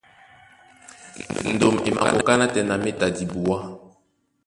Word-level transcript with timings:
Ndôm 1.53 1.75
e 1.87 1.89
makoká 1.95 2.33
nátɛna 2.37 2.75
méta 2.83 3.07
dibuá. 3.15 3.57